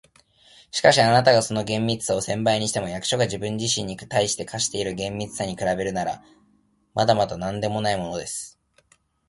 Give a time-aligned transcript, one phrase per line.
[0.73, 6.23] 「しかし、あなたがその厳密さを千倍にしても、役所が自分自身に対して課している厳密さに比べるなら、
[6.95, 8.57] まだまだなんでもないものです。